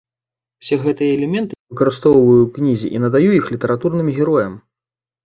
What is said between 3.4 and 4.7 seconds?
іх літаратурным героям.